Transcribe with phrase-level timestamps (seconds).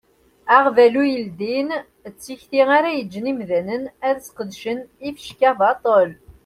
[0.55, 1.69] Aɣbalu yeldin
[2.13, 6.09] d tikti ara yeǧǧen imdanen ad sqedcen ifecka baṭel.